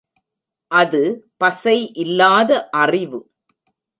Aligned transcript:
அது 0.71 1.01
பசை 1.37 1.75
இல்லாத 1.93 2.69
அறிவு. 2.75 3.19